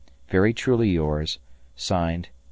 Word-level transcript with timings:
Very 0.31 0.51
truly 0.51 0.89
yours, 0.89 1.37
(Signed) 1.75 2.29
Jno. 2.33 2.37